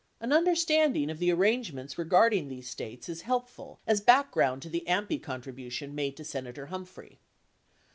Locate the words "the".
1.19-1.29, 4.69-4.83